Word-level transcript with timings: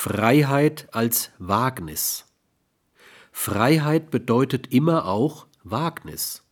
Freiheit 0.00 0.86
als 0.92 1.32
Wagnis. 1.40 2.24
Freiheit 3.32 4.12
bedeutet 4.12 4.72
immer 4.72 5.06
auch 5.06 5.48
Wagnis. 5.64 6.44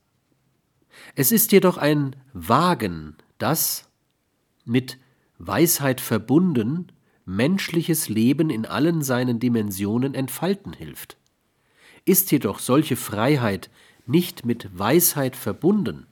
Es 1.15 1.31
ist 1.31 1.53
jedoch 1.53 1.77
ein 1.77 2.17
Wagen, 2.33 3.15
das 3.39 3.89
mit 4.65 4.99
Weisheit 5.39 6.01
verbunden 6.01 6.91
menschliches 7.25 8.09
Leben 8.09 8.51
in 8.51 8.67
allen 8.67 9.01
seinen 9.03 9.39
Dimensionen 9.39 10.15
entfalten 10.15 10.73
hilft. 10.73 11.17
Ist 12.05 12.33
jedoch 12.33 12.59
solche 12.59 12.97
Freiheit 12.97 13.71
nicht 14.07 14.45
mit 14.45 14.77
Weisheit 14.77 15.37
verbunden, 15.37 16.09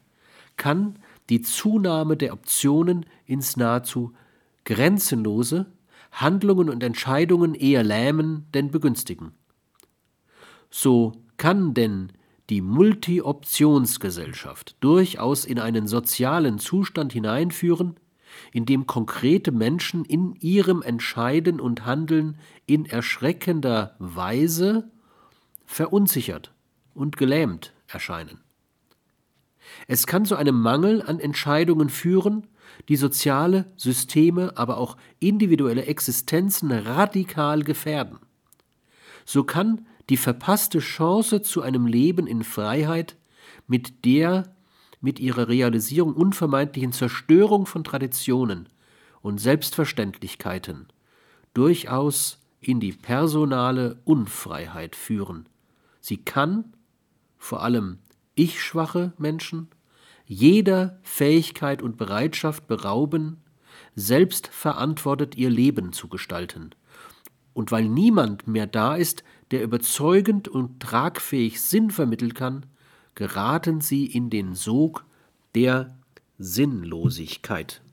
kann 0.56 1.00
die 1.28 1.42
Zunahme 1.42 2.16
der 2.16 2.32
Optionen 2.32 3.06
ins 3.26 3.56
nahezu 3.56 4.14
grenzenlose 4.64 5.66
Handlungen 6.14 6.70
und 6.70 6.82
Entscheidungen 6.82 7.54
eher 7.54 7.82
lähmen 7.82 8.46
denn 8.54 8.70
begünstigen. 8.70 9.32
So 10.70 11.12
kann 11.36 11.74
denn 11.74 12.12
die 12.50 12.60
Multi-Optionsgesellschaft 12.60 14.76
durchaus 14.80 15.44
in 15.44 15.58
einen 15.58 15.86
sozialen 15.86 16.58
Zustand 16.58 17.12
hineinführen, 17.12 17.96
in 18.52 18.66
dem 18.66 18.86
konkrete 18.86 19.52
Menschen 19.52 20.04
in 20.04 20.34
ihrem 20.40 20.82
Entscheiden 20.82 21.60
und 21.60 21.86
Handeln 21.86 22.38
in 22.66 22.86
erschreckender 22.86 23.94
Weise 23.98 24.90
verunsichert 25.64 26.52
und 26.94 27.16
gelähmt 27.16 27.72
erscheinen. 27.86 28.40
Es 29.86 30.06
kann 30.06 30.24
zu 30.24 30.36
einem 30.36 30.60
Mangel 30.60 31.02
an 31.02 31.20
Entscheidungen 31.20 31.88
führen, 31.88 32.46
die 32.88 32.96
soziale 32.96 33.66
Systeme, 33.76 34.56
aber 34.56 34.78
auch 34.78 34.96
individuelle 35.18 35.86
Existenzen 35.86 36.70
radikal 36.70 37.62
gefährden. 37.62 38.18
So 39.24 39.44
kann 39.44 39.86
die 40.10 40.16
verpasste 40.16 40.80
Chance 40.80 41.42
zu 41.42 41.62
einem 41.62 41.86
Leben 41.86 42.26
in 42.26 42.44
Freiheit 42.44 43.16
mit 43.66 44.04
der 44.04 44.54
mit 45.00 45.20
ihrer 45.20 45.48
Realisierung 45.48 46.14
unvermeidlichen 46.14 46.92
Zerstörung 46.92 47.66
von 47.66 47.84
Traditionen 47.84 48.70
und 49.20 49.38
Selbstverständlichkeiten 49.38 50.88
durchaus 51.52 52.38
in 52.60 52.80
die 52.80 52.92
personale 52.92 54.00
Unfreiheit 54.04 54.96
führen. 54.96 55.46
Sie 56.00 56.16
kann, 56.16 56.72
vor 57.38 57.62
allem 57.62 57.98
ich-schwache 58.34 59.12
Menschen, 59.18 59.68
jeder 60.26 60.98
Fähigkeit 61.02 61.82
und 61.82 61.96
Bereitschaft 61.96 62.66
berauben, 62.66 63.42
selbst 63.94 64.48
verantwortet 64.48 65.36
ihr 65.36 65.50
Leben 65.50 65.92
zu 65.92 66.08
gestalten. 66.08 66.70
Und 67.52 67.70
weil 67.70 67.88
niemand 67.88 68.46
mehr 68.48 68.66
da 68.66 68.96
ist, 68.96 69.22
der 69.50 69.62
überzeugend 69.62 70.48
und 70.48 70.80
tragfähig 70.80 71.60
Sinn 71.60 71.90
vermitteln 71.90 72.34
kann, 72.34 72.66
geraten 73.14 73.80
sie 73.80 74.06
in 74.06 74.30
den 74.30 74.54
Sog 74.54 75.04
der 75.54 75.96
Sinnlosigkeit. 76.38 77.83